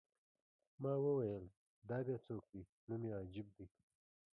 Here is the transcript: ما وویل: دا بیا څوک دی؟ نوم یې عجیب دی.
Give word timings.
ما 0.81 0.93
وویل: 1.05 1.45
دا 1.89 1.97
بیا 2.05 2.17
څوک 2.25 2.43
دی؟ 2.51 2.61
نوم 2.87 3.01
یې 3.07 3.13
عجیب 3.23 3.47
دی. 3.57 3.67